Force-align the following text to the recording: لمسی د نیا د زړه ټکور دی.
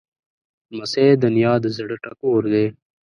لمسی 0.75 1.07
د 1.21 1.23
نیا 1.35 1.53
د 1.63 1.65
زړه 1.77 1.95
ټکور 2.03 2.41
دی. 2.53 2.65